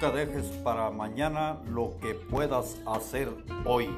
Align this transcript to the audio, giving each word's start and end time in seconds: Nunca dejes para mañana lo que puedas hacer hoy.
Nunca 0.00 0.16
dejes 0.16 0.46
para 0.62 0.90
mañana 0.90 1.56
lo 1.72 1.98
que 2.00 2.14
puedas 2.14 2.76
hacer 2.86 3.30
hoy. 3.64 3.90